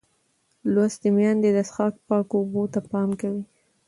[0.73, 3.43] لوستې میندې د څښاک پاکو اوبو ته پام کوي.